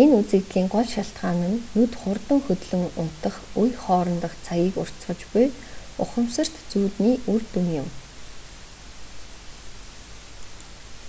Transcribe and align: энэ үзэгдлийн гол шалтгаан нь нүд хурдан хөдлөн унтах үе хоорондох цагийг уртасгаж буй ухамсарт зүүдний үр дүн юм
энэ 0.00 0.14
үзэгдлийн 0.20 0.68
гол 0.74 0.88
шалтгаан 0.94 1.40
нь 1.52 1.62
нүд 1.76 1.92
хурдан 2.02 2.40
хөдлөн 2.46 2.84
унтах 3.02 3.36
үе 3.60 3.72
хоорондох 3.84 4.34
цагийг 4.46 4.74
уртасгаж 4.82 5.20
буй 5.32 5.46
ухамсарт 6.02 6.54
зүүдний 6.70 7.16
үр 7.32 7.42
дүн 7.52 7.66
юм 7.82 7.88